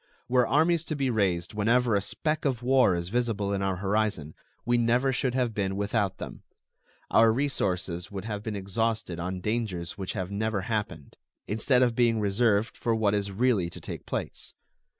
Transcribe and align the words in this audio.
Were 0.27 0.47
armies 0.47 0.83
to 0.85 0.95
be 0.95 1.11
raised 1.11 1.53
whenever 1.53 1.93
a 1.93 2.01
speck 2.01 2.43
of 2.43 2.63
war 2.63 2.95
is 2.95 3.09
visible 3.09 3.53
in 3.53 3.61
our 3.61 3.75
horizon, 3.75 4.33
we 4.65 4.75
never 4.79 5.11
should 5.13 5.35
have 5.35 5.53
been 5.53 5.75
without 5.75 6.17
them. 6.17 6.41
Our 7.11 7.31
resources 7.31 8.09
would 8.09 8.25
have 8.25 8.41
been 8.41 8.55
exhausted 8.55 9.19
on 9.19 9.41
dangers 9.41 9.99
which 9.99 10.13
have 10.13 10.31
never 10.31 10.61
happened, 10.61 11.17
instead 11.45 11.83
of 11.83 11.93
being 11.93 12.19
reserved 12.19 12.75
for 12.75 12.95
what 12.95 13.13
is 13.13 13.31
really 13.31 13.69
to 13.69 13.79
take 13.79 14.07
place. 14.07 14.55